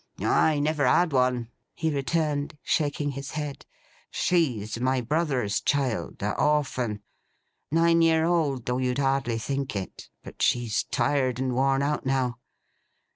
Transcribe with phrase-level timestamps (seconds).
[0.19, 3.67] 'I never had one,' he returned, shaking his head.
[4.09, 7.03] 'She's my brother's child: a orphan.
[7.69, 12.39] Nine year old, though you'd hardly think it; but she's tired and worn out now.